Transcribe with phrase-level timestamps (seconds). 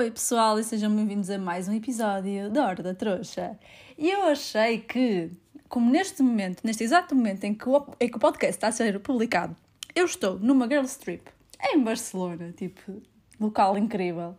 [0.00, 3.58] Oi pessoal e sejam bem-vindos a mais um episódio da Hora da Trouxa.
[3.98, 5.30] E eu achei que,
[5.68, 8.72] como neste momento, neste exato momento em que o, em que o podcast está a
[8.72, 9.54] ser publicado,
[9.94, 11.22] eu estou numa Girls Trip
[11.62, 13.02] em Barcelona, tipo,
[13.38, 14.34] local incrível,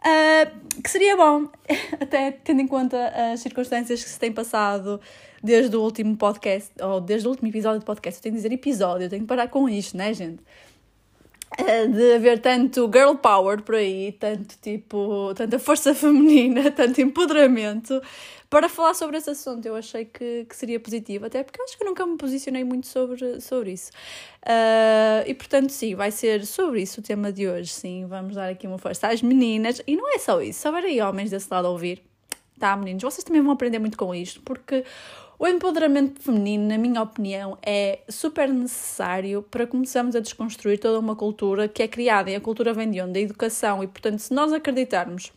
[0.00, 1.48] uh, que seria bom,
[2.00, 5.00] até tendo em conta as circunstâncias que se têm passado
[5.40, 8.52] desde o último podcast, ou desde o último episódio do podcast, eu tenho que dizer
[8.52, 10.42] episódio, eu tenho que parar com isto, né, gente?
[11.56, 18.02] Eh, de haver tanto girl power por aí, tanto tipo, tanta força feminina, tanto empoderamento,
[18.50, 19.64] para falar sobre esse assunto.
[19.64, 23.40] Eu achei que, que seria positivo, até porque acho que nunca me posicionei muito sobre,
[23.40, 23.90] sobre isso.
[24.42, 27.70] Uh, e portanto, sim, vai ser sobre isso o tema de hoje.
[27.70, 29.80] Sim, vamos dar aqui uma força às meninas.
[29.86, 32.02] E não é só isso, se houver aí homens desse lado a ouvir,
[32.58, 34.84] tá, meninos, vocês também vão aprender muito com isto, porque
[35.38, 41.16] o empoderamento feminino, na minha opinião, é super necessário para começarmos a desconstruir toda uma
[41.16, 43.12] cultura que é criada e a cultura vem de onde?
[43.12, 43.82] Da educação.
[43.82, 45.32] E, portanto, se nós acreditarmos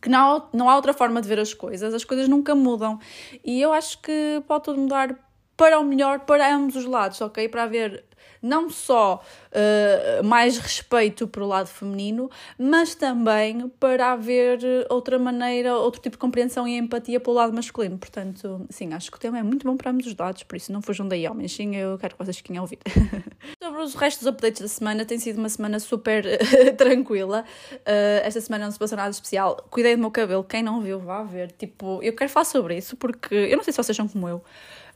[0.00, 2.98] que não não há outra forma de ver as coisas, as coisas nunca mudam.
[3.44, 5.16] E eu acho que pode tudo mudar
[5.56, 7.48] para o melhor para ambos os lados, ok?
[7.48, 8.04] Para haver
[8.42, 14.58] não só uh, mais respeito para o lado feminino, mas também para haver
[14.90, 17.96] outra maneira, outro tipo de compreensão e empatia pelo lado masculino.
[17.96, 20.72] Portanto, sim, acho que o tema é muito bom para ambos os lados, por isso
[20.72, 21.52] não fujam daí, homens.
[21.52, 22.78] Sim, eu quero que vocês fiquem a ouvir.
[23.62, 26.24] Sobre os restos dos updates da semana, tem sido uma semana super
[26.76, 27.44] tranquila.
[27.72, 29.56] Uh, esta semana não se passou nada especial.
[29.70, 31.52] Cuidei do meu cabelo, quem não viu, vá ver.
[31.52, 34.42] Tipo, eu quero falar sobre isso porque eu não sei se vocês são como eu.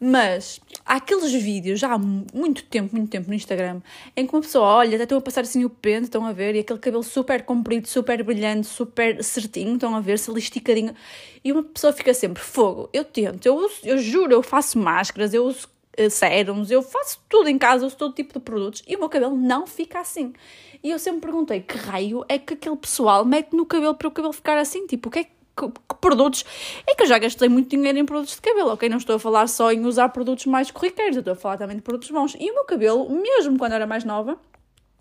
[0.01, 3.81] Mas há aqueles vídeos já há muito tempo, muito tempo no Instagram,
[4.15, 6.55] em que uma pessoa olha, até estão a passar assim o pente, estão a ver,
[6.55, 10.95] e aquele cabelo super comprido, super brilhante, super certinho, estão a ver, se ali esticadinho.
[11.43, 15.33] E uma pessoa fica sempre, fogo, eu tento, eu, uso, eu juro, eu faço máscaras,
[15.33, 18.97] eu uso uh, sérums, eu faço tudo em casa, uso todo tipo de produtos, e
[18.97, 20.35] o meu cabelo não fica assim.
[20.83, 24.11] E eu sempre perguntei, que raio é que aquele pessoal mete no cabelo para o
[24.11, 24.87] cabelo ficar assim?
[24.87, 26.45] Tipo, o que é que que, produtos.
[26.87, 28.89] É que eu já gastei muito dinheiro em produtos de cabelo, ok?
[28.89, 31.77] Não estou a falar só em usar produtos mais corriqueiros, eu estou a falar também
[31.77, 32.37] de produtos bons.
[32.39, 34.39] E o meu cabelo, mesmo quando era mais nova,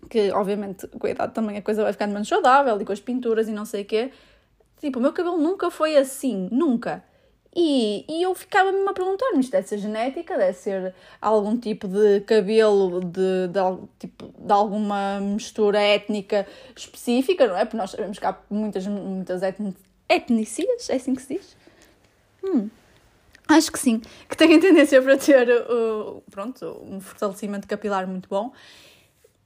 [0.08, 3.00] que obviamente com a idade também a coisa vai ficando menos saudável e com as
[3.00, 4.10] pinturas e não sei o quê,
[4.80, 7.04] tipo, o meu cabelo nunca foi assim, nunca.
[7.58, 12.20] E, e eu ficava-me a perguntar-me, isto deve ser genética, deve ser algum tipo de
[12.20, 16.46] cabelo, de, de, tipo, de alguma mistura étnica
[16.76, 17.64] específica, não é?
[17.64, 19.42] Porque nós sabemos que há muitas, muitas
[20.08, 21.56] etnicias, é assim que se diz?
[22.44, 22.68] Hum,
[23.48, 28.52] acho que sim, que têm tendência para ter uh, pronto, um fortalecimento capilar muito bom.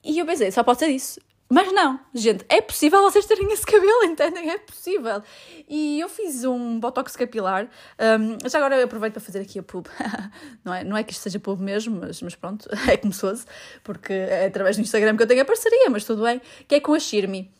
[0.02, 1.20] E eu pensei, só pode ser isso.
[1.52, 4.50] Mas não, gente, é possível vocês terem esse cabelo, entendem?
[4.50, 5.20] É possível.
[5.68, 7.68] E eu fiz um botox capilar.
[7.98, 9.88] Um, já agora eu aproveito para fazer aqui a pub.
[10.64, 13.20] não, é, não é que isto seja pub mesmo, mas, mas pronto, é como se
[13.20, 13.46] fosse,
[13.82, 16.40] porque é através do Instagram que eu tenho a parceria, mas tudo bem.
[16.68, 17.50] Que é com a Shirmi.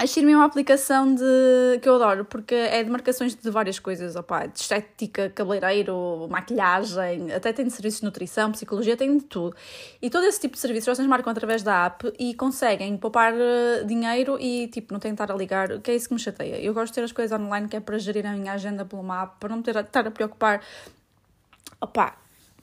[0.00, 3.80] A Shirme é uma aplicação de, que eu adoro, porque é de marcações de várias
[3.80, 9.24] coisas, opa, de estética, cabeleireiro, maquilhagem, até tem de serviços de nutrição, psicologia, tem de
[9.24, 9.56] tudo.
[10.00, 13.82] E todo esse tipo de serviços vocês marcam através da app e conseguem poupar eh,
[13.82, 16.60] dinheiro e, tipo, não tentar a ligar, que é isso que me chateia.
[16.60, 19.02] Eu gosto de ter as coisas online, que é para gerir a minha agenda pelo
[19.02, 20.62] mapa, para não ter, estar a preocupar,
[21.80, 22.14] opa,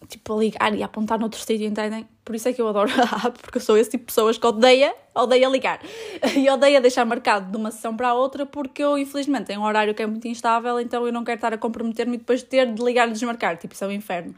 [0.07, 2.07] tipo, a ligar e apontar noutro sítio, entendem?
[2.23, 4.37] Por isso é que eu adoro a app, porque eu sou esse tipo de pessoas
[4.37, 5.79] que odeia, odeia ligar.
[6.35, 9.63] E odeia deixar marcado de uma sessão para a outra, porque eu, infelizmente, tenho um
[9.63, 12.71] horário que é muito instável, então eu não quero estar a comprometer-me e depois ter
[12.71, 13.57] de ligar e desmarcar.
[13.57, 14.35] Tipo, isso é um inferno.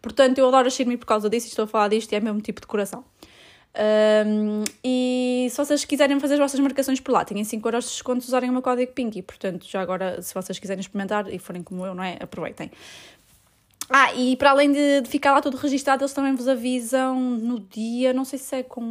[0.00, 2.40] Portanto, eu adoro a Shirme por causa disso estou a falar disto e é mesmo
[2.40, 3.04] tipo de coração.
[3.76, 7.90] Um, e se vocês quiserem fazer as vossas marcações por lá, têm 5 euros de
[7.90, 9.20] desconto se usarem o meu código Pinky.
[9.22, 12.16] Portanto, já agora, se vocês quiserem experimentar e forem como eu, não é?
[12.20, 12.70] Aproveitem.
[13.88, 17.60] Ah, e para além de, de, ficar lá tudo registado, eles também vos avisam no
[17.60, 18.82] dia, não sei se é com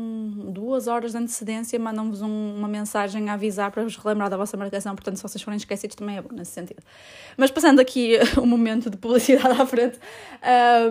[0.54, 4.56] duas horas de antecedência, mandam-vos um, uma mensagem a avisar para vos relembrar da vossa
[4.56, 6.82] marcação, portanto, se vocês forem esquecidos, também é bom nesse sentido.
[7.36, 10.00] Mas passando aqui um momento de publicidade à frente,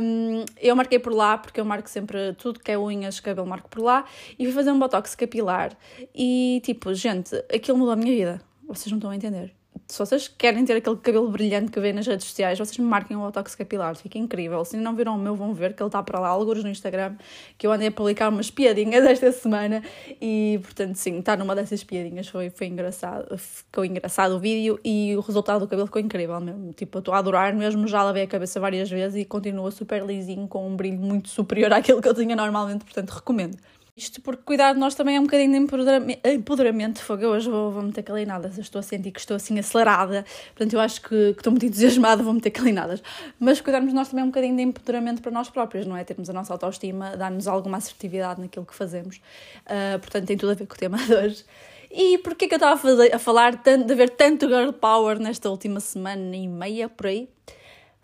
[0.02, 3.70] um, eu marquei por lá, porque eu marco sempre tudo que é unhas, cabelo, marco
[3.70, 4.04] por lá,
[4.38, 5.74] e fui fazer um botox capilar.
[6.14, 9.54] E tipo, gente, aquilo mudou a minha vida, vocês não estão a entender
[9.86, 13.16] se vocês querem ter aquele cabelo brilhante que vê nas redes sociais, vocês me marquem
[13.16, 14.64] o Botox capilar, fica incrível.
[14.64, 17.16] Se não viram o meu, vão ver que ele está para lá, alguns no Instagram,
[17.58, 19.82] que eu andei a publicar umas piadinhas esta semana
[20.20, 25.14] e, portanto, sim, está numa dessas piadinhas, foi, foi engraçado, ficou engraçado o vídeo e
[25.16, 26.72] o resultado do cabelo ficou incrível mesmo.
[26.72, 30.48] Tipo, estou a adorar mesmo, já lavei a cabeça várias vezes e continua super lisinho,
[30.48, 33.58] com um brilho muito superior àquele que eu tinha normalmente, portanto, recomendo.
[33.96, 37.26] Isto porque cuidar de nós também é um bocadinho de empoderamento, empoderamento de fogo.
[37.26, 41.00] Hoje vou, vou meter calinadas, estou a sentir que estou assim acelerada, portanto eu acho
[41.00, 43.00] que, que estou muito entusiasmada, vou meter calinadas.
[43.38, 46.02] Mas cuidarmos de nós também é um bocadinho de empoderamento para nós próprios, não é?
[46.02, 49.18] Termos a nossa autoestima, dar-nos alguma assertividade naquilo que fazemos.
[49.64, 51.44] Uh, portanto tem tudo a ver com o tema de hoje.
[51.88, 55.20] E porquê que eu estava a, fazer, a falar tanto, de haver tanto girl power
[55.20, 57.28] nesta última semana e meia, por aí?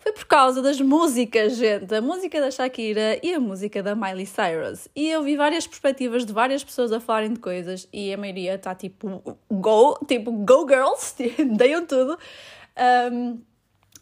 [0.01, 1.93] Foi por causa das músicas, gente.
[1.93, 4.87] A música da Shakira e a música da Miley Cyrus.
[4.95, 8.55] E eu vi várias perspectivas de várias pessoas a falarem de coisas e a maioria
[8.55, 11.13] está tipo, go, tipo, go girls,
[11.55, 12.17] deiam tudo.
[13.13, 13.39] Um,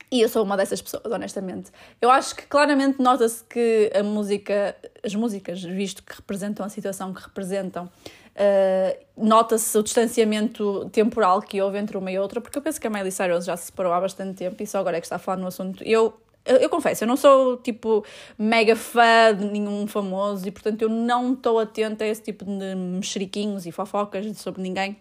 [0.09, 1.69] e eu sou uma dessas pessoas, honestamente.
[2.01, 7.13] Eu acho que claramente nota-se que a música, as músicas, visto que representam a situação
[7.13, 7.91] que representam,
[8.35, 12.87] uh, nota-se o distanciamento temporal que houve entre uma e outra, porque eu penso que
[12.87, 15.17] a Miley Cyrus já se separou há bastante tempo e só agora é que está
[15.17, 15.83] a falar no assunto.
[15.83, 16.13] Eu,
[16.45, 18.05] eu, eu confesso, eu não sou tipo
[18.37, 22.75] mega fã de nenhum famoso e portanto eu não estou atenta a esse tipo de
[22.75, 24.97] mexeriquinhos e fofocas sobre ninguém.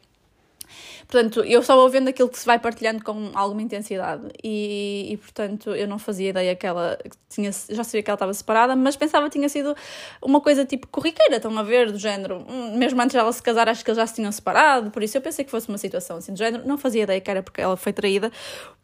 [1.07, 4.29] Portanto, eu só vendo aquilo que se vai partilhando com alguma intensidade.
[4.43, 6.99] E, e portanto, eu não fazia ideia que ela
[7.29, 9.75] tinha, já sabia que ela estava separada, mas pensava que tinha sido
[10.23, 13.69] uma coisa tipo corriqueira, estão a ver, do género, hum, mesmo antes dela se casar,
[13.69, 16.17] acho que eles já se tinham separado, por isso eu pensei que fosse uma situação
[16.17, 18.33] assim do género, não fazia ideia que era porque ela foi traída,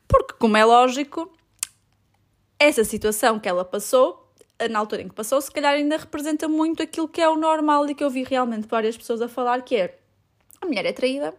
[0.07, 1.33] porque, como é lógico,
[2.59, 4.25] essa situação que ela passou
[4.71, 7.89] na altura em que passou, se calhar ainda representa muito aquilo que é o normal
[7.89, 9.99] e que eu vi realmente várias pessoas a falar, que é
[10.61, 11.35] a mulher é traída,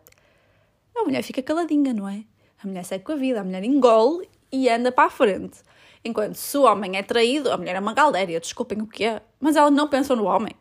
[0.95, 2.23] a mulher fica caladinha, não é?
[2.63, 5.59] A mulher segue com a vida, a mulher engole e anda para a frente.
[6.03, 9.21] Enquanto se o homem é traído, a mulher é uma galéria, desculpem o que é,
[9.39, 10.53] mas ela não pensa no homem.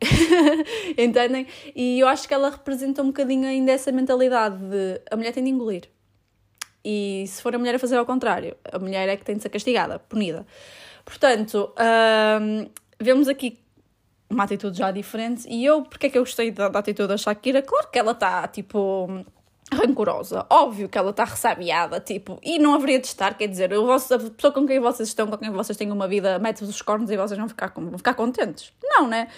[0.96, 1.46] Entendem?
[1.74, 5.44] E eu acho que ela representa um bocadinho ainda essa mentalidade de a mulher tem
[5.44, 5.88] de engolir.
[6.82, 9.42] E se for a mulher a fazer ao contrário, a mulher é que tem de
[9.42, 10.46] ser castigada, punida.
[11.04, 11.72] Portanto,
[12.40, 13.58] hum, vemos aqui
[14.30, 15.46] uma atitude já diferente.
[15.48, 17.62] E eu, porque é que eu gostei da, da atitude da Shakira?
[17.62, 19.24] Claro que ela está, tipo,
[19.72, 20.46] rancorosa.
[20.50, 24.52] Óbvio que ela está ressabiada, tipo, e não haveria de estar, quer dizer, a pessoa
[24.52, 27.38] com quem vocês estão, com quem vocês têm uma vida, mete os cornos e vocês
[27.38, 28.72] vão ficar, vão ficar contentes.
[28.82, 29.28] Não, né?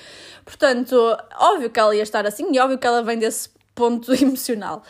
[0.45, 0.97] Portanto,
[1.39, 4.83] óbvio que ela ia estar assim e óbvio que ela vem desse ponto emocional.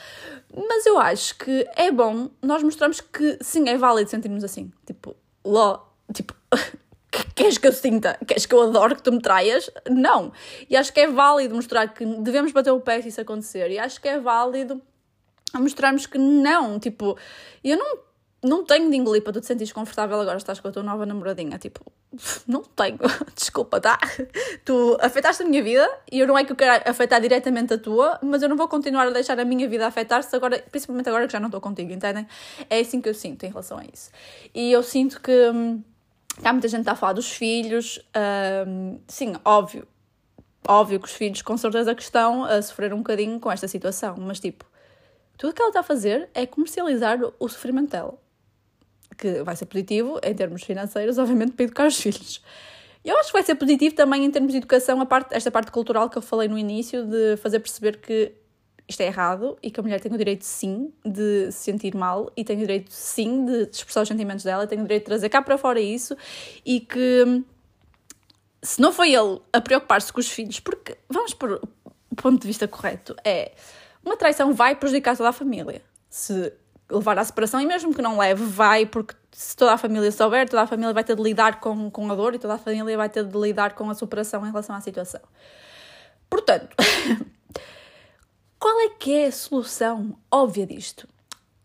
[0.55, 4.71] Mas eu acho que é bom nós mostrarmos que sim, é válido sentirmos assim.
[4.87, 5.81] Tipo, ló,
[6.15, 6.35] tipo,
[7.35, 8.19] queres que eu sinta?
[8.27, 9.71] Queres que eu adoro que tu me traias?
[9.91, 10.33] Não.
[10.71, 13.71] E acho que é válido mostrar que devemos bater o pé se isso acontecer.
[13.71, 14.81] E acho que é válido
[15.53, 17.17] a mostrarmos que não, tipo,
[17.63, 17.99] eu não,
[18.43, 21.07] não tenho de engolir para tu te sentires confortável agora estás com a tua nova
[21.07, 21.81] namoradinha, tipo,
[22.47, 22.99] não tenho,
[23.35, 23.99] desculpa, tá?
[24.65, 27.79] Tu afetaste a minha vida e eu não é que eu quero afetar diretamente a
[27.79, 31.27] tua, mas eu não vou continuar a deixar a minha vida afetar-se agora, principalmente agora
[31.27, 32.27] que já não estou contigo, entendem?
[32.69, 34.11] É assim que eu sinto em relação a isso.
[34.55, 35.83] E eu sinto que hum,
[36.45, 38.01] há muita gente a falar dos filhos,
[38.67, 39.87] hum, sim, óbvio,
[40.69, 44.17] óbvio que os filhos com certeza que estão a sofrer um bocadinho com esta situação,
[44.19, 44.65] mas tipo,
[45.37, 48.19] tudo o que ela está a fazer é comercializar o sofrimento dela.
[49.17, 52.43] Que vai ser positivo em termos financeiros, obviamente, para educar os filhos.
[53.05, 55.71] Eu acho que vai ser positivo também em termos de educação, a parte, esta parte
[55.71, 58.33] cultural que eu falei no início, de fazer perceber que
[58.89, 62.33] isto é errado e que a mulher tem o direito, sim, de se sentir mal
[62.37, 65.29] e tem o direito, sim, de expressar os sentimentos dela, tem o direito de trazer
[65.29, 66.17] cá para fora isso
[66.65, 67.45] e que
[68.63, 71.61] se não foi ele a preocupar-se com os filhos, porque vamos por
[72.11, 73.53] o ponto de vista correto, é
[74.07, 75.83] uma traição vai prejudicar toda a família.
[76.09, 76.53] Se
[76.89, 80.49] levar à separação, e mesmo que não leve, vai, porque se toda a família souber,
[80.49, 82.97] toda a família vai ter de lidar com, com a dor e toda a família
[82.97, 85.21] vai ter de lidar com a superação em relação à situação.
[86.31, 86.75] Portanto,
[88.59, 91.09] qual é que é a solução óbvia disto?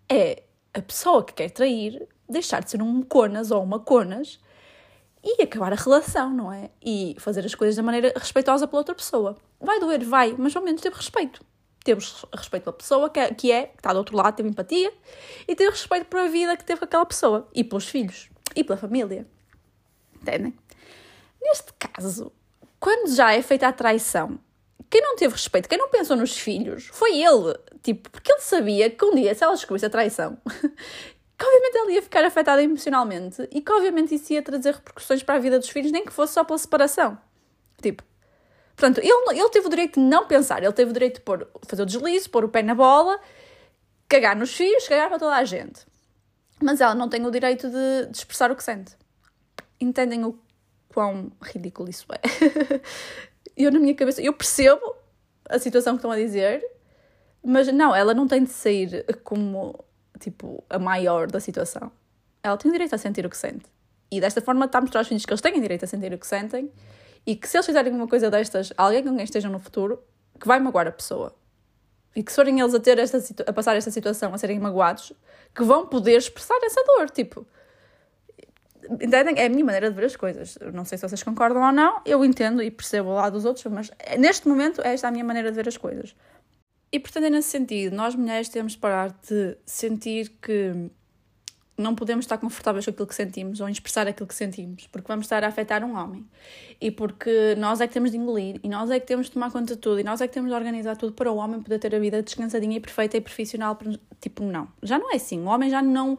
[0.09, 4.39] É a pessoa que quer trair deixar de ser um conas ou uma conas
[5.23, 6.71] e acabar a relação, não é?
[6.81, 9.37] E fazer as coisas da maneira respeitosa pela outra pessoa.
[9.59, 11.45] Vai doer, vai, mas ao menos ter respeito
[11.83, 14.93] temos respeito pela pessoa que é, que é, que está do outro lado, teve empatia,
[15.47, 18.77] e ter respeito pela vida que teve com aquela pessoa, e pelos filhos, e pela
[18.77, 19.27] família.
[20.21, 20.53] Entendem?
[21.41, 22.31] Neste caso,
[22.79, 24.39] quando já é feita a traição,
[24.89, 27.57] quem não teve respeito, quem não pensou nos filhos, foi ele.
[27.81, 31.91] Tipo, porque ele sabia que um dia, se ela descobrisse a traição, que obviamente ela
[31.91, 35.69] ia ficar afetada emocionalmente e que obviamente isso ia trazer repercussões para a vida dos
[35.69, 37.17] filhos, nem que fosse só pela separação.
[37.81, 38.03] Tipo,
[38.81, 41.47] Portanto, ele, ele teve o direito de não pensar, ele teve o direito de pôr,
[41.67, 43.19] fazer o deslize, pôr o pé na bola,
[44.09, 45.85] cagar nos filhos, cagar para toda a gente.
[46.59, 48.97] Mas ela não tem o direito de, de expressar o que sente.
[49.79, 50.35] Entendem o
[50.89, 52.81] quão ridículo isso é?
[53.55, 54.95] eu, na minha cabeça, eu percebo
[55.47, 56.65] a situação que estão a dizer,
[57.43, 59.85] mas não, ela não tem de sair como,
[60.19, 61.91] tipo, a maior da situação.
[62.41, 63.65] Ela tem o direito a sentir o que sente.
[64.11, 66.17] E desta forma está a mostrar aos filhos que eles têm direito a sentir o
[66.17, 66.71] que sentem
[67.25, 70.03] e que se eles fizerem uma coisa destas a alguém com quem estejam no futuro,
[70.39, 71.35] que vai magoar a pessoa.
[72.15, 75.13] E que se forem eles a, ter esta, a passar esta situação, a serem magoados,
[75.55, 77.09] que vão poder expressar essa dor.
[77.09, 77.45] Tipo,
[78.89, 79.35] entendem?
[79.37, 80.57] É a minha maneira de ver as coisas.
[80.73, 83.65] Não sei se vocês concordam ou não, eu entendo e percebo o lado dos outros,
[83.71, 86.15] mas neste momento esta é a minha maneira de ver as coisas.
[86.91, 90.91] e portanto é nesse sentido, nós mulheres temos de parar de sentir que
[91.77, 95.25] não podemos estar confortáveis com aquilo que sentimos ou expressar aquilo que sentimos, porque vamos
[95.25, 96.25] estar a afetar um homem.
[96.79, 99.51] E porque nós é que temos de engolir, e nós é que temos de tomar
[99.51, 101.79] conta de tudo, e nós é que temos de organizar tudo para o homem poder
[101.79, 103.77] ter a vida descansadinha e perfeita e profissional.
[104.19, 104.67] Tipo, não.
[104.83, 105.39] Já não é assim.
[105.41, 106.17] O homem já não.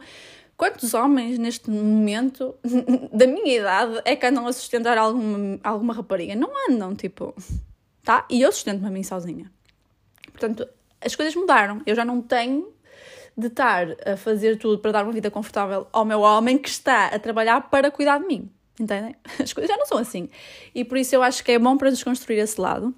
[0.57, 2.55] Quantos homens neste momento,
[3.13, 6.35] da minha idade, é que andam a sustentar alguma, alguma rapariga?
[6.35, 7.33] Não andam, tipo.
[8.03, 8.25] Tá?
[8.29, 9.51] E eu sustento-me a mim sozinha.
[10.31, 10.67] Portanto,
[10.99, 11.81] as coisas mudaram.
[11.85, 12.72] Eu já não tenho
[13.37, 17.07] de estar a fazer tudo para dar uma vida confortável ao meu homem que está
[17.07, 18.49] a trabalhar para cuidar de mim.
[18.79, 19.15] Entendem?
[19.39, 20.29] As coisas já não são assim.
[20.73, 22.93] E por isso eu acho que é bom para desconstruir esse lado.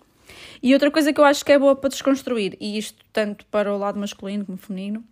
[0.61, 3.73] E outra coisa que eu acho que é boa para desconstruir, e isto tanto para
[3.73, 5.03] o lado masculino como feminino,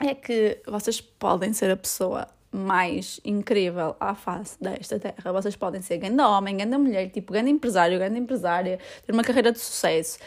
[0.00, 5.32] é que vocês podem ser a pessoa mais incrível à face desta terra.
[5.32, 9.50] Vocês podem ser grande homem, grande mulher, tipo grande empresário, grande empresária, ter uma carreira
[9.50, 10.18] de sucesso,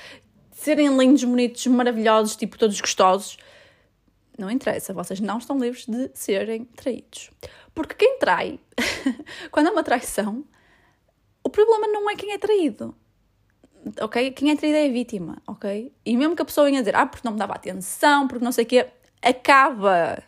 [0.51, 3.37] serem lindos, bonitos, maravilhosos, tipo todos gostosos.
[4.37, 7.31] Não interessa, vocês não estão livres de serem traídos.
[7.73, 8.59] Porque quem trai,
[9.51, 10.45] quando há uma traição,
[11.43, 12.95] o problema não é quem é traído.
[14.01, 14.31] Ok?
[14.31, 15.93] Quem é traído é a vítima, ok?
[16.05, 18.51] E mesmo que a pessoa venha dizer, ah, porque não me dava atenção, porque não
[18.51, 18.87] sei o quê,
[19.21, 20.21] acaba.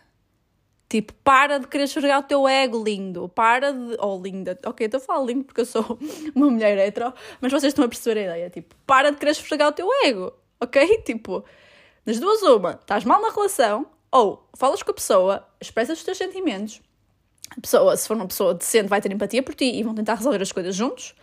[0.88, 3.30] Tipo, para de querer esfregar o teu ego, lindo.
[3.30, 3.96] Para de.
[4.00, 4.58] Oh, linda.
[4.66, 6.00] Ok, estou a falar lindo porque eu sou
[6.34, 8.50] uma mulher hetero, mas vocês estão a perceber a ideia.
[8.50, 11.04] Tipo, para de querer esfregar o teu ego, ok?
[11.04, 11.44] Tipo,
[12.06, 16.18] das duas, uma, estás mal na relação, ou falas com a pessoa, expressas os teus
[16.18, 16.82] sentimentos,
[17.56, 20.16] a pessoa, se for uma pessoa decente, vai ter empatia por ti e vão tentar
[20.16, 21.16] resolver as coisas juntos,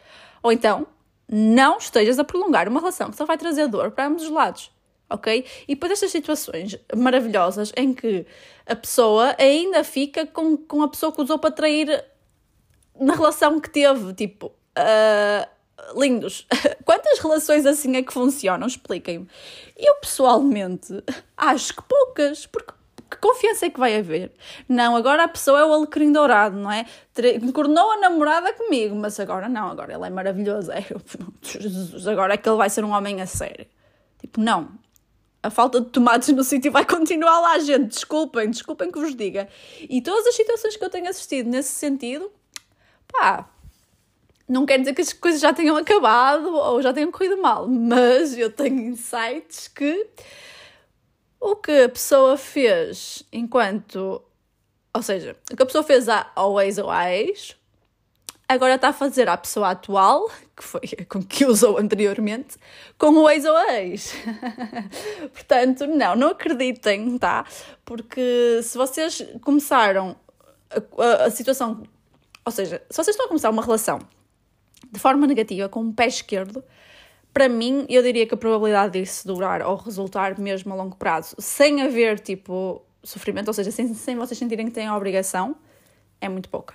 [0.42, 0.86] ou então
[1.28, 4.70] não estejas a prolongar uma relação que só vai trazer dor para ambos os lados,
[5.10, 5.44] ok?
[5.66, 8.26] E depois estas situações maravilhosas em que
[8.64, 12.04] a pessoa ainda fica com, com a pessoa que usou para trair
[12.98, 14.52] na relação que teve, tipo.
[14.78, 15.56] Uh,
[15.94, 16.46] lindos.
[16.84, 18.66] Quantas relações assim é que funcionam?
[18.66, 19.28] Expliquem-me.
[19.76, 21.02] Eu pessoalmente
[21.36, 22.72] acho que poucas, porque
[23.10, 24.32] que confiança é que vai haver?
[24.68, 26.84] Não, agora a pessoa é o alecrim dourado, não é?
[27.42, 30.72] Encornou a namorada comigo, mas agora não, agora ele é maravilhoso.
[30.72, 30.84] É,
[31.42, 33.66] Jesus, agora é que ele vai ser um homem a sério.
[34.20, 34.70] Tipo, não.
[35.42, 37.88] A falta de tomates no sítio vai continuar lá, gente.
[37.88, 39.48] Desculpem, desculpem que vos diga.
[39.80, 42.30] E todas as situações que eu tenho assistido nesse sentido,
[43.06, 43.48] pá,
[44.48, 48.36] não quer dizer que as coisas já tenham acabado ou já tenham corrido mal, mas
[48.36, 50.06] eu tenho insights que
[51.40, 54.22] o que a pessoa fez enquanto.
[54.94, 56.58] Ou seja, o que a pessoa fez ou
[56.90, 57.54] à ex,
[58.48, 62.56] agora está a fazer à pessoa atual, que foi com que usou anteriormente,
[62.96, 64.14] com o ex ou a ex.
[65.34, 67.44] Portanto, não, não acreditem, tá?
[67.84, 70.16] Porque se vocês começaram
[70.70, 71.82] a, a, a situação.
[72.44, 73.98] Ou seja, se vocês estão a começar uma relação
[74.90, 76.62] de forma negativa, com o pé esquerdo,
[77.36, 81.36] para mim, eu diria que a probabilidade disso durar ou resultar mesmo a longo prazo,
[81.38, 85.54] sem haver tipo sofrimento, ou seja, sem, sem vocês sentirem que têm a obrigação,
[86.18, 86.74] é muito pouca.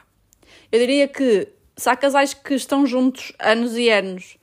[0.72, 4.38] Eu diria que se há casais que estão juntos anos e anos,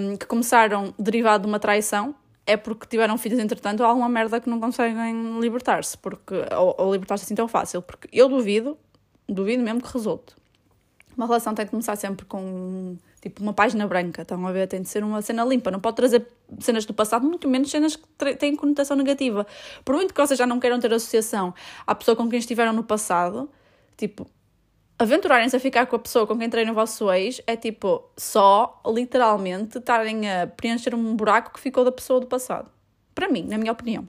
[0.00, 2.12] um, que começaram derivado de uma traição,
[2.44, 6.92] é porque tiveram filhos entretanto ou alguma merda que não conseguem libertar-se, porque ou, ou
[6.92, 8.76] libertar-se assim tão fácil, porque eu duvido,
[9.28, 10.34] duvido mesmo que resulte.
[11.16, 14.66] Uma relação tem que começar sempre com tipo uma página branca, estão a ver?
[14.66, 16.26] Tem de ser uma cena limpa, não pode trazer
[16.60, 19.46] cenas do passado, muito menos cenas que têm conotação negativa.
[19.84, 21.54] Por muito que vocês já não queiram ter associação
[21.86, 23.48] à pessoa com quem estiveram no passado,
[23.96, 24.26] tipo,
[24.98, 28.80] aventurarem-se a ficar com a pessoa com quem treina o vosso ex é tipo só,
[28.86, 32.70] literalmente, estarem a preencher um buraco que ficou da pessoa do passado.
[33.14, 34.08] Para mim, na minha opinião.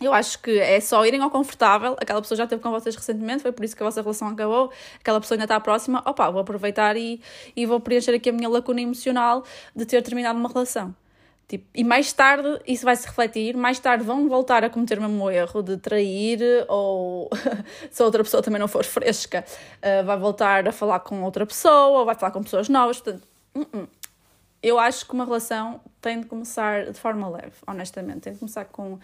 [0.00, 1.96] Eu acho que é só irem ao confortável.
[2.00, 4.72] Aquela pessoa já esteve com vocês recentemente, foi por isso que a vossa relação acabou.
[5.00, 6.02] Aquela pessoa ainda está próxima.
[6.04, 7.20] Opa, vou aproveitar e,
[7.54, 10.94] e vou preencher aqui a minha lacuna emocional de ter terminado uma relação.
[11.46, 15.02] Tipo, e mais tarde isso vai se refletir, mais tarde vão voltar a cometer o
[15.02, 17.28] mesmo erro de trair, ou
[17.90, 19.44] se a outra pessoa também não for fresca,
[19.78, 22.98] uh, vai voltar a falar com outra pessoa, ou vai falar com pessoas novas.
[22.98, 23.88] Portanto, uh -uh.
[24.62, 28.20] eu acho que uma relação tem de começar de forma leve, honestamente.
[28.20, 28.98] Tem de começar com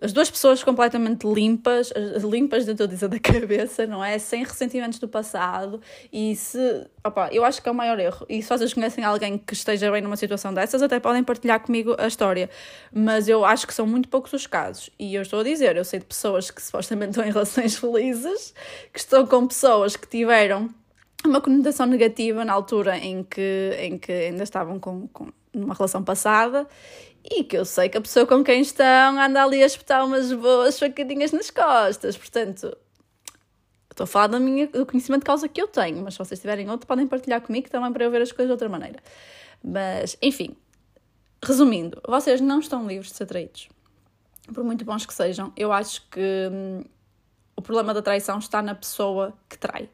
[0.00, 4.18] as duas pessoas completamente limpas, limpas tudo isso da cabeça, não é?
[4.18, 5.80] Sem ressentimentos do passado.
[6.12, 6.86] E se.
[7.04, 8.24] Opa, eu acho que é o maior erro.
[8.28, 11.96] E se vocês conhecem alguém que esteja bem numa situação dessas, até podem partilhar comigo
[11.98, 12.48] a história.
[12.92, 14.90] Mas eu acho que são muito poucos os casos.
[14.98, 18.54] E eu estou a dizer, eu sei de pessoas que supostamente estão em relações felizes,
[18.92, 20.68] que estão com pessoas que tiveram
[21.24, 26.02] uma conotação negativa na altura em que, em que ainda estavam com, com numa relação
[26.04, 26.68] passada
[27.30, 30.32] e que eu sei que a pessoa com quem estão anda ali a espetar umas
[30.32, 32.16] boas facadinhas nas costas.
[32.16, 32.76] Portanto,
[33.90, 36.40] estou a falar do, minha, do conhecimento de causa que eu tenho, mas se vocês
[36.40, 38.98] tiverem outro, podem partilhar comigo também para eu ver as coisas de outra maneira.
[39.62, 40.56] Mas, enfim,
[41.44, 43.68] resumindo, vocês não estão livres de ser traídos.
[44.54, 46.84] Por muito bons que sejam, eu acho que hum,
[47.54, 49.90] o problema da traição está na pessoa que trai.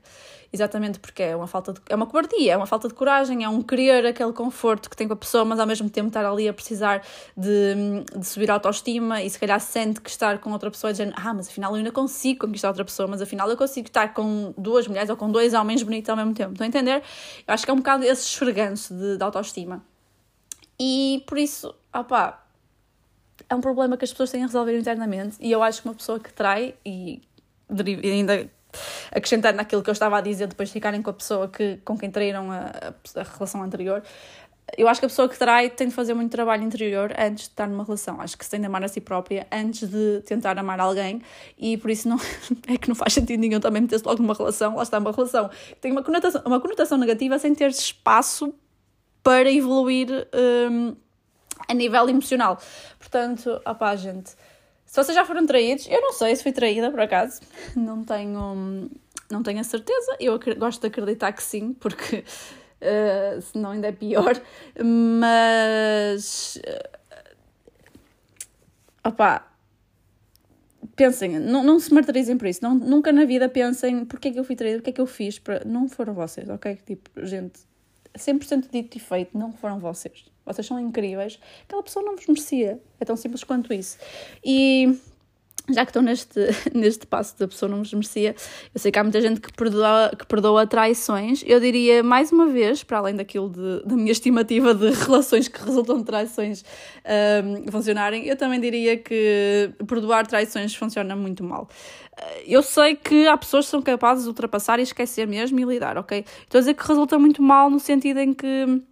[0.54, 3.49] Exatamente porque é uma falta de, é uma cobardia, é uma falta de coragem, é
[3.49, 6.49] um querer aquele conforto que tem com a pessoa, mas ao mesmo tempo estar ali
[6.49, 7.02] a precisar
[7.37, 11.12] de, de subir a autoestima e se calhar sente que estar com outra pessoa dizendo,
[11.16, 14.54] ah, mas afinal eu ainda consigo conquistar outra pessoa, mas afinal eu consigo estar com
[14.56, 16.52] duas mulheres ou com dois homens bonitos ao mesmo tempo.
[16.52, 17.02] Estão a entender?
[17.49, 19.84] Eu acho que é um bocado esse esfreganço de, de autoestima.
[20.78, 22.46] E por isso, opá,
[23.49, 25.96] é um problema que as pessoas têm a resolver internamente e eu acho que uma
[25.96, 27.20] pessoa que trai e
[28.04, 28.49] ainda
[29.11, 31.97] acrescentando naquilo que eu estava a dizer, depois de ficarem com a pessoa que, com
[31.97, 32.71] quem traíram a,
[33.16, 34.02] a, relação anterior,
[34.78, 37.50] eu acho que a pessoa que trai tem de fazer muito trabalho interior antes de
[37.50, 38.21] estar numa relação.
[38.21, 41.21] Acho que se tem de amar a si própria antes de tentar amar alguém
[41.59, 42.19] e por isso não
[42.66, 44.76] é que não faz sentido nenhum também meter-se logo numa relação.
[44.76, 45.50] Lá está uma relação
[45.81, 48.54] tem uma conotação, uma conotação negativa sem ter espaço
[49.23, 50.09] para evoluir
[50.71, 50.97] um,
[51.69, 52.59] a nível emocional.
[52.99, 54.35] Portanto, opá, gente
[54.94, 57.40] se vocês já foram traídos, eu não sei se fui traída por acaso,
[57.74, 58.88] não tenho,
[59.28, 60.16] não tenho a certeza.
[60.20, 64.40] Eu gosto de acreditar que sim, porque uh, senão ainda é pior.
[65.20, 66.60] Mas.
[66.64, 67.28] Uh,
[69.08, 69.52] opá.
[70.94, 72.60] Pensem, não, não se martirizem por isso.
[72.62, 75.08] Não, nunca na vida pensem porque é que eu fui traída, porque é que eu
[75.08, 75.42] fiz.
[75.66, 76.78] Não foram vocês, ok?
[76.86, 77.62] Tipo, gente,
[78.16, 82.80] 100% dito e feito, não foram vocês vocês são incríveis, aquela pessoa não vos merecia.
[83.00, 83.98] É tão simples quanto isso.
[84.44, 84.98] E
[85.70, 86.40] já que estou neste,
[86.74, 88.34] neste passo da pessoa não vos merecia,
[88.74, 91.42] eu sei que há muita gente que perdoa, que perdoa traições.
[91.46, 95.62] Eu diria, mais uma vez, para além daquilo de, da minha estimativa de relações que
[95.62, 96.64] resultam de traições
[97.44, 101.68] um, funcionarem, eu também diria que perdoar traições funciona muito mal.
[102.46, 105.98] Eu sei que há pessoas que são capazes de ultrapassar e esquecer mesmo e lidar,
[105.98, 106.24] ok?
[106.42, 108.82] Estou a dizer que resulta muito mal no sentido em que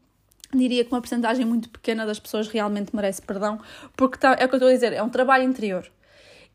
[0.55, 3.61] diria que uma porcentagem muito pequena das pessoas realmente merece perdão,
[3.97, 5.91] porque tá, é o que eu estou a dizer, é um trabalho interior.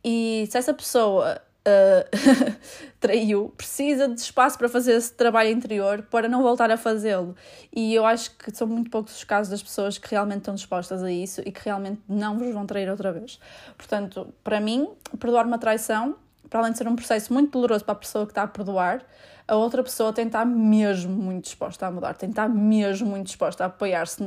[0.03, 2.57] E se essa pessoa uh,
[2.99, 7.35] traiu, precisa de espaço para fazer esse trabalho interior para não voltar a fazê-lo.
[7.75, 11.03] E eu acho que são muito poucos os casos das pessoas que realmente estão dispostas
[11.03, 13.39] a isso e que realmente não vos vão trair outra vez.
[13.77, 14.87] Portanto, para mim,
[15.19, 16.15] perdoar uma traição,
[16.49, 19.03] para além de ser um processo muito doloroso para a pessoa que está a perdoar,
[19.47, 23.63] a outra pessoa tem estar mesmo muito disposta a mudar, tem estar mesmo muito disposta
[23.63, 24.21] a apoiar-se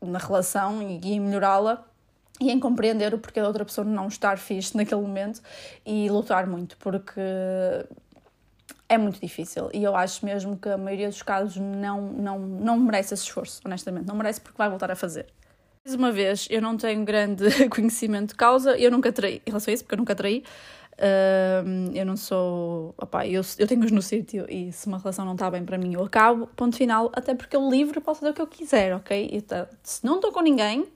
[0.00, 1.84] na relação e em melhorá-la
[2.40, 5.40] e em compreender o porquê da outra pessoa não estar fixe naquele momento
[5.86, 7.20] e lutar muito, porque
[8.88, 12.78] é muito difícil e eu acho mesmo que a maioria dos casos não, não, não
[12.78, 15.26] merece esse esforço, honestamente, não merece porque vai voltar a fazer.
[15.86, 19.70] Mais uma vez, eu não tenho grande conhecimento de causa, eu nunca traí, em relação
[19.70, 20.42] a isso, porque eu nunca traí,
[20.94, 22.94] Uh, eu não sou.
[22.96, 25.94] Opa, eu, eu tenho-os no sítio e se uma relação não está bem para mim,
[25.94, 27.10] eu acabo, ponto final.
[27.14, 29.28] Até porque eu livre posso fazer o que eu quiser, ok?
[29.32, 30.86] Então, se não estou com ninguém,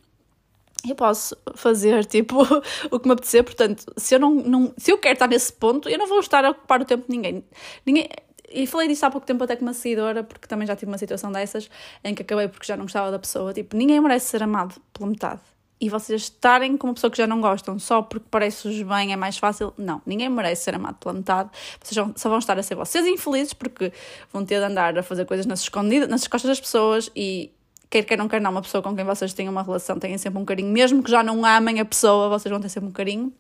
[0.89, 2.43] eu posso fazer tipo
[2.91, 3.43] o que me apetecer.
[3.43, 6.45] Portanto, se eu, não, não, se eu quero estar nesse ponto, eu não vou estar
[6.45, 7.45] a ocupar o tempo de ninguém.
[7.85, 8.09] ninguém
[8.51, 10.97] e falei disso há pouco tempo até com uma seguidora, porque também já tive uma
[10.97, 11.69] situação dessas
[12.03, 13.53] em que acabei porque já não gostava da pessoa.
[13.53, 15.41] Tipo, ninguém merece ser amado pela metade
[15.81, 19.17] e vocês estarem com uma pessoa que já não gostam só porque parece-vos bem, é
[19.17, 19.73] mais fácil.
[19.79, 21.51] Não, ninguém merece ser amado pela metade.
[21.81, 23.93] Vocês só vão estar a ser vocês infelizes porque
[24.33, 27.53] vão ter de andar a fazer coisas nas escondidas, nas costas das pessoas e
[27.89, 30.45] quer queiram, quer não, uma pessoa com quem vocês têm uma relação têm sempre um
[30.45, 33.33] carinho, mesmo que já não amem a pessoa, vocês vão ter sempre um carinho.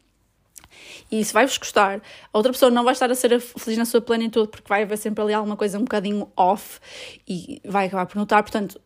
[1.11, 2.01] E se vai-vos gostar,
[2.33, 4.99] a outra pessoa não vai estar a ser feliz na sua plenitude, porque vai haver
[4.99, 6.79] sempre ali alguma coisa um bocadinho off
[7.27, 8.43] e vai acabar por notar.
[8.43, 8.81] Portanto,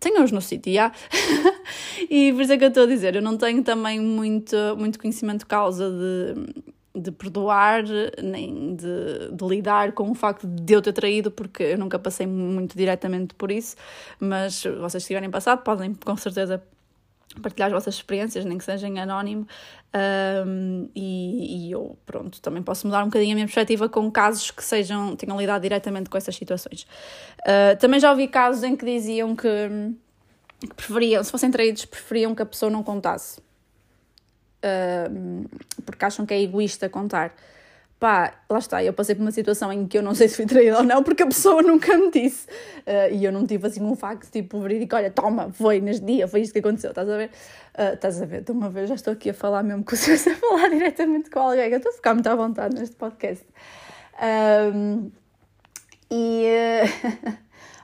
[0.00, 0.90] tenham-os no sítio, já.
[2.10, 4.98] e por isso é que eu estou a dizer, eu não tenho também muito, muito
[4.98, 7.84] conhecimento de causa de, de perdoar,
[8.22, 12.26] nem de, de, lidar com o facto de eu ter traído, porque eu nunca passei
[12.26, 13.76] muito diretamente por isso,
[14.18, 16.62] mas vocês tiverem passado, podem com certeza
[17.40, 19.46] partilhar as vossas experiências, nem que seja em anónimo,
[20.46, 24.50] um, e, e, eu, pronto, também posso mudar um bocadinho a minha perspectiva com casos
[24.50, 26.86] que sejam, tenham lidado diretamente com essas situações.
[27.40, 29.46] Uh, também já ouvi casos em que diziam que,
[30.60, 35.48] que, preferiam, se fossem traídos, preferiam que a pessoa não contasse, uh,
[35.84, 37.34] porque acham que é egoísta contar
[38.00, 40.46] pá, lá está, eu passei por uma situação em que eu não sei se fui
[40.46, 42.48] traída ou não, porque a pessoa nunca me disse.
[42.78, 46.26] Uh, e eu não tive assim um facto tipo verídico, olha, toma, foi neste dia,
[46.26, 47.30] foi isto que aconteceu, estás a ver?
[47.78, 50.30] Uh, estás a ver, de uma vez já estou aqui a falar mesmo com se
[50.30, 53.44] a falar diretamente com alguém, eu estou a ficar muito à vontade neste podcast.
[54.74, 55.10] Um,
[56.10, 56.46] e,
[57.26, 57.36] uh,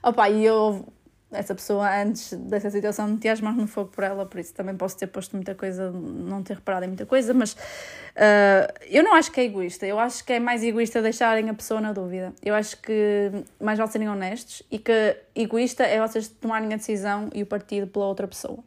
[0.08, 0.86] opa, e eu
[1.32, 4.76] essa pessoa antes dessa situação metia as mãos no fogo por ela, por isso também
[4.76, 9.14] posso ter posto muita coisa, não ter reparado em muita coisa, mas uh, eu não
[9.14, 12.32] acho que é egoísta, eu acho que é mais egoísta deixarem a pessoa na dúvida.
[12.44, 17.28] Eu acho que mais vale serem honestos e que egoísta é vocês tomarem a decisão
[17.34, 18.58] e o partido pela outra pessoa.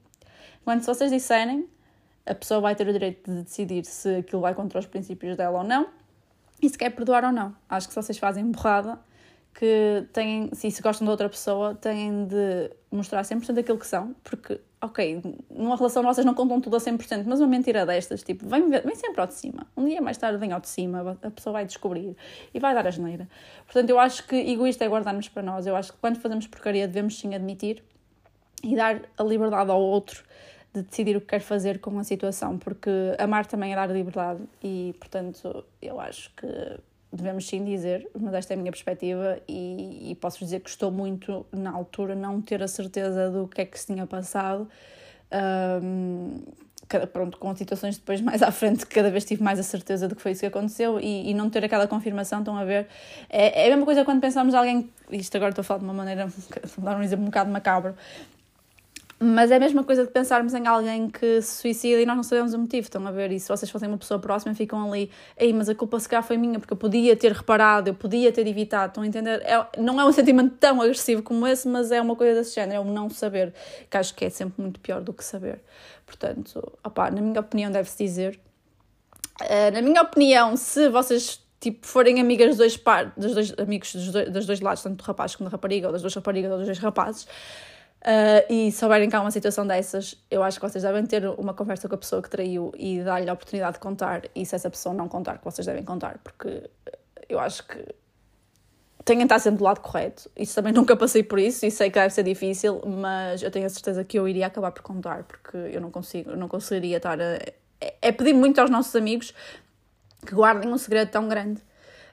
[0.66, 1.68] Quando se vocês disserem,
[2.26, 5.60] a pessoa vai ter o direito de decidir se aquilo vai contra os princípios dela
[5.60, 5.88] ou não
[6.62, 7.56] e se quer perdoar ou não.
[7.70, 9.00] Acho que se vocês fazem borrada,
[9.54, 14.16] que têm, se, se gostam de outra pessoa, têm de mostrar 100% daquilo que são,
[14.24, 18.48] porque, ok, numa relação vocês não contam tudo a 100%, mas uma mentira destas, tipo,
[18.48, 19.68] vem, vem sempre ao de cima.
[19.76, 22.16] Um dia mais tarde vem ao de cima, a pessoa vai descobrir
[22.54, 23.28] e vai dar a geneira.
[23.66, 25.68] Portanto, eu acho que egoísta é guardarmos para nós.
[25.68, 27.84] Eu acho que quando fazemos porcaria devemos sim admitir
[28.64, 30.24] e dar a liberdade ao outro
[30.74, 34.42] de decidir o que quer fazer com a situação, porque amar também é dar liberdade
[34.64, 36.48] e, portanto, eu acho que
[37.12, 40.92] devemos sim dizer, mas esta é a minha perspectiva e, e posso dizer que estou
[40.92, 44.70] muito na altura não ter a certeza do que é que se tinha passado.
[45.82, 46.42] Um,
[47.12, 50.22] pronto, com situações depois mais à frente, cada vez tive mais a certeza de que
[50.22, 52.88] foi isso que aconteceu e, e não ter aquela confirmação, estão a ver?
[53.30, 55.94] É, é a mesma coisa quando pensamos alguém, isto agora estou a falar de uma
[55.94, 56.28] maneira,
[56.78, 57.96] vou dar um exemplo um bocado macabro,
[59.22, 62.24] mas é a mesma coisa de pensarmos em alguém que se suicida e nós não
[62.24, 62.86] sabemos o motivo.
[62.86, 63.32] Estão a ver?
[63.34, 66.24] E se vocês fossem uma pessoa próxima, ficam ali, ei, mas a culpa se calhar
[66.24, 68.92] foi minha, porque eu podia ter reparado, eu podia ter evitado.
[68.92, 69.42] Estão a entender?
[69.42, 72.78] É, não é um sentimento tão agressivo como esse, mas é uma coisa desse género,
[72.78, 73.54] é o não saber,
[73.90, 75.60] que acho que é sempre muito pior do que saber.
[76.06, 78.40] Portanto, opá, na minha opinião, deve-se dizer.
[79.42, 83.94] Uh, na minha opinião, se vocês tipo, forem amigas dos dois, par, dos dois amigos
[83.94, 86.52] dos dois, dos dois lados, tanto do rapaz como da rapariga, ou das duas raparigas
[86.52, 87.28] ou dos dois rapazes,
[88.02, 91.54] Uh, e souberem que há uma situação dessas, eu acho que vocês devem ter uma
[91.54, 94.24] conversa com a pessoa que traiu e dar-lhe a oportunidade de contar.
[94.34, 96.70] E se essa pessoa não contar, que vocês devem contar, porque
[97.28, 97.94] eu acho que
[99.04, 100.32] têm de estar sempre do lado correto.
[100.38, 103.66] Isso também nunca passei por isso e sei que deve ser difícil, mas eu tenho
[103.66, 106.98] a certeza que eu iria acabar por contar, porque eu não consigo, eu não conseguiria
[106.98, 107.38] estar a.
[107.82, 109.34] É, é pedir muito aos nossos amigos
[110.26, 111.62] que guardem um segredo tão grande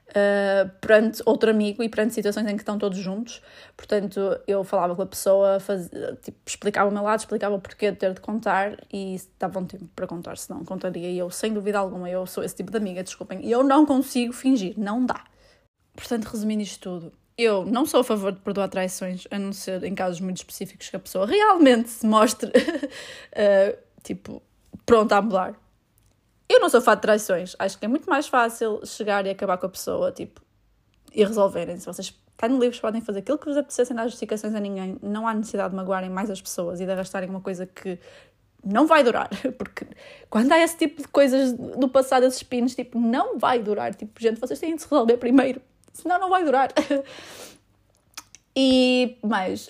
[0.09, 3.41] uh, perante outro amigo e perante situações em que estão todos juntos.
[3.75, 5.57] Portanto, eu falava com a pessoa,
[6.21, 9.65] tipo, explicava o meu lado, explicava o porquê de ter de contar e dava um
[9.65, 12.09] tempo para contar, senão contaria eu, sem dúvida alguma.
[12.09, 13.45] Eu sou esse tipo de amiga, desculpem.
[13.45, 15.23] E eu não consigo fingir, não dá.
[15.95, 19.83] Portanto, resumindo isto tudo, eu não sou a favor de perdoar traições, a não ser
[19.83, 24.41] em casos muito específicos que a pessoa realmente se mostre, uh, tipo,
[24.85, 25.66] pronta a mudar.
[26.49, 27.55] Eu não sou fã de traições.
[27.59, 30.41] Acho que é muito mais fácil chegar e acabar com a pessoa, tipo,
[31.13, 31.77] e resolverem.
[31.77, 34.97] Se vocês têm livros, podem fazer aquilo que vos apetecer sem dar justificações a ninguém.
[35.01, 37.99] Não há necessidade de magoarem mais as pessoas e de arrastarem uma coisa que
[38.63, 39.29] não vai durar.
[39.57, 39.87] Porque
[40.29, 43.93] quando há esse tipo de coisas do passado, esses pinos, tipo, não vai durar.
[43.93, 45.61] Tipo, gente, vocês têm de se resolver primeiro.
[45.93, 46.71] Senão não vai durar.
[48.59, 49.69] E mais.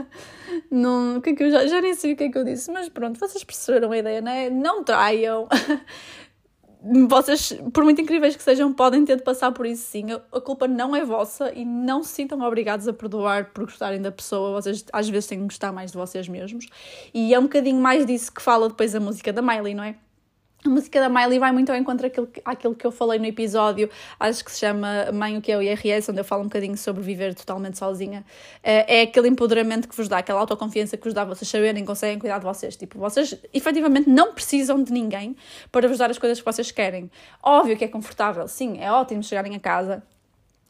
[0.72, 2.72] não, que é que eu já, já nem sei o que é que eu disse,
[2.72, 4.48] mas pronto, vocês perceberam a ideia, não é?
[4.48, 5.46] Não traiam.
[7.06, 10.06] vocês, por muito incríveis que sejam, podem ter de passar por isso sim.
[10.32, 14.10] A culpa não é vossa e não se sintam obrigados a perdoar por gostarem da
[14.10, 14.58] pessoa.
[14.58, 16.66] Vocês às vezes têm que gostar mais de vocês mesmos.
[17.12, 19.96] E é um bocadinho mais disso que fala depois a música da Miley, não é?
[20.66, 22.10] A música da Miley vai muito ao encontro
[22.42, 25.60] àquilo que eu falei no episódio, acho que se chama Mãe o que é o
[25.60, 28.24] IRS, onde eu falo um bocadinho sobre viver totalmente sozinha.
[28.62, 32.18] É, é aquele empoderamento que vos dá, aquela autoconfiança que vos dá vocês saberem conseguem
[32.18, 32.76] cuidar de vocês.
[32.76, 35.36] Tipo, vocês efetivamente não precisam de ninguém
[35.70, 37.10] para vos dar as coisas que vocês querem.
[37.42, 40.02] Óbvio que é confortável, sim, é ótimo chegarem a casa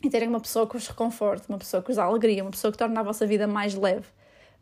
[0.02, 2.72] e terem uma pessoa que vos reconforte, uma pessoa que vos dá alegria, uma pessoa
[2.72, 4.07] que torna a vossa vida mais leve.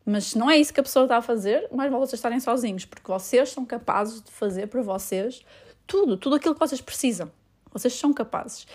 [0.05, 2.41] Mas se não é isso que a pessoa está a fazer, mais vale vocês estarem
[2.41, 5.43] sozinhos, porque vocês são capazes de fazer para vocês
[5.87, 7.31] tudo, tudo aquilo que vocês precisam.
[7.73, 8.67] Vocês são capazes.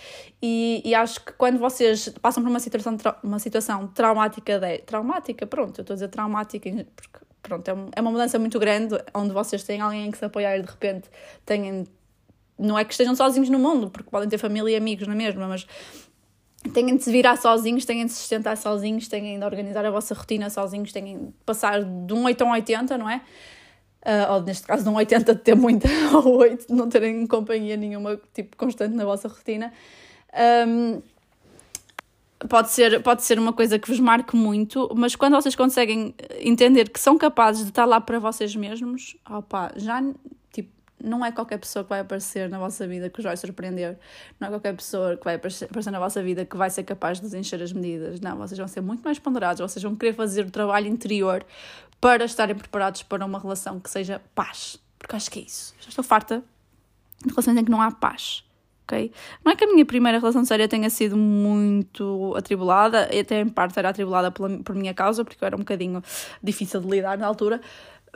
[0.41, 5.45] E, e acho que quando vocês passam por uma situação, uma situação traumática, de, traumática,
[5.45, 9.33] pronto, eu estou a dizer traumática, porque pronto, é, é uma mudança muito grande, onde
[9.33, 11.09] vocês têm alguém que se apoiar e de repente
[11.45, 11.85] têm.
[12.57, 15.47] Não é que estejam sozinhos no mundo, porque podem ter família e amigos na mesma,
[15.47, 15.67] mas
[16.69, 20.13] têm de se virar sozinhos, têm de se sustentar sozinhos, têm de organizar a vossa
[20.13, 23.21] rotina sozinhos, têm de passar de um 8 a um 80, não é?
[24.01, 27.25] Uh, ou neste caso de um 80 de ter muita, ou 8 de não terem
[27.27, 29.73] companhia nenhuma, tipo, constante na vossa rotina.
[30.67, 31.01] Um,
[32.47, 36.89] pode ser, pode ser uma coisa que vos marque muito, mas quando vocês conseguem entender
[36.89, 40.01] que são capazes de estar lá para vocês mesmos, opa, já
[41.03, 43.97] não é qualquer pessoa que vai aparecer na vossa vida que vos vai surpreender,
[44.39, 47.37] não é qualquer pessoa que vai aparecer na vossa vida que vai ser capaz de
[47.37, 48.19] encher as medidas.
[48.19, 51.45] Não, vocês vão ser muito mais ponderados, vocês vão querer fazer o trabalho interior
[52.01, 54.79] para estarem preparados para uma relação que seja paz.
[54.99, 55.73] Porque acho que é isso.
[55.79, 56.43] Já estou farta
[57.23, 58.43] de relações em que não há paz.
[58.83, 59.11] ok?
[59.43, 63.77] Não é que a minha primeira relação séria tenha sido muito atribulada, até em parte
[63.77, 66.01] era atribulada pela, por minha causa, porque eu era um bocadinho
[66.41, 67.61] difícil de lidar na altura,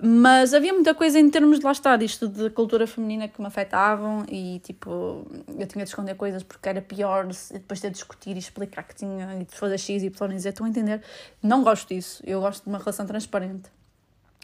[0.03, 3.47] mas havia muita coisa em termos de lá está, disto de cultura feminina que me
[3.47, 8.35] afetavam e tipo, eu tinha de esconder coisas porque era pior depois ter de discutir
[8.35, 10.49] e explicar que tinha de fazer X, Y e Z.
[10.49, 11.03] Estão a entender?
[11.43, 12.23] Não gosto disso.
[12.25, 13.69] Eu gosto de uma relação transparente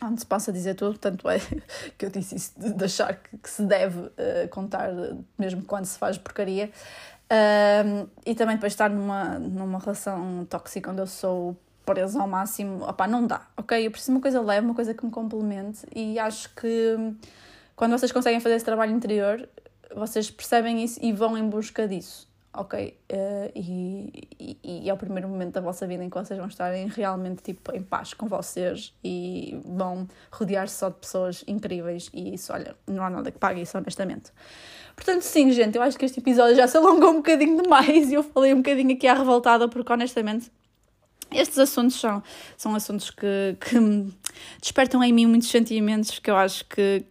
[0.04, 1.40] onde se passa a dizer tudo, tanto é
[1.98, 4.92] que eu disse isso de achar que, que se deve uh, contar
[5.38, 6.70] mesmo quando se faz porcaria.
[7.30, 12.84] Uh, e também depois estar numa, numa relação tóxica onde eu sou presa ao máximo,
[12.84, 13.88] opá, não dá, ok?
[13.88, 17.16] Eu preciso de uma coisa leve, uma coisa que me complemente e acho que
[17.78, 19.48] quando vocês conseguem fazer esse trabalho interior,
[19.96, 22.98] vocês percebem isso e vão em busca disso, ok?
[23.10, 26.50] Uh, e, e, e, é o primeiro momento da vossa vida em que vocês vão
[26.50, 32.34] estarem realmente tipo, em paz com vocês e vão rodear-se só de pessoas incríveis e
[32.34, 34.34] isso, olha, não há nada que pague isso, honestamente.
[34.94, 38.16] Portanto, sim, gente, eu acho que este episódio já se alongou um bocadinho demais e
[38.16, 40.52] eu falei um bocadinho aqui à revoltada porque honestamente
[41.32, 42.24] estes assuntos são,
[42.56, 44.14] são assuntos que, que
[44.62, 47.04] despertam em mim muitos sentimentos que eu acho que,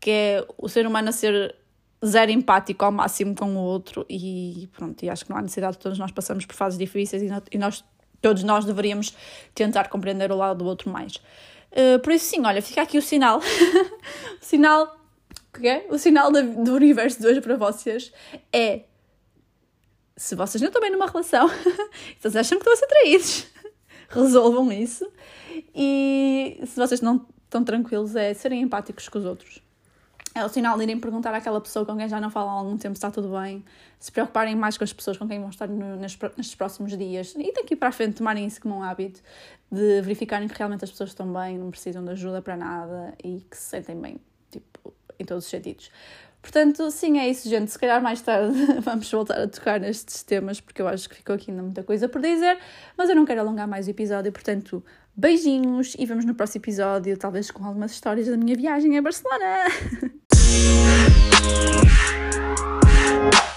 [0.00, 1.54] que é o ser humano a ser
[2.04, 5.74] zero empático ao máximo com o outro e pronto, e acho que não há necessidade
[5.74, 7.84] de todos nós passamos por fases difíceis e, nós,
[8.20, 9.14] todos nós deveríamos
[9.54, 11.16] tentar compreender o lado do outro mais.
[11.72, 13.40] Uh, por isso sim, olha, fica aqui o sinal,
[14.40, 14.96] sinal,
[15.54, 15.86] o que é?
[15.90, 18.12] O sinal do universo de hoje para vocês
[18.52, 18.84] é
[20.20, 21.64] se vocês não estão bem numa relação, se
[22.20, 23.46] vocês acham que estão a ser traídos,
[24.10, 25.10] resolvam isso.
[25.74, 29.62] E se vocês não estão tranquilos, é serem empáticos com os outros.
[30.34, 32.76] É o sinal de irem perguntar àquela pessoa com quem já não falam há algum
[32.76, 33.64] tempo se está tudo bem,
[33.98, 37.50] se preocuparem mais com as pessoas com quem vão estar no, nestes próximos dias e
[37.54, 39.22] daqui para a frente tomarem isso como um hábito
[39.72, 43.40] de verificarem que realmente as pessoas estão bem, não precisam de ajuda para nada e
[43.50, 45.90] que se sentem bem, tipo, em todos os sentidos.
[46.42, 47.70] Portanto, sim, é isso, gente.
[47.70, 51.34] Se calhar mais tarde vamos voltar a tocar nestes temas, porque eu acho que ficou
[51.34, 52.58] aqui ainda muita coisa por dizer,
[52.96, 54.82] mas eu não quero alongar mais o episódio, portanto,
[55.14, 59.66] beijinhos e vemos no próximo episódio, talvez com algumas histórias da minha viagem a Barcelona.